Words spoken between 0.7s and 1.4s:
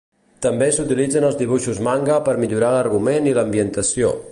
s"utilitzen els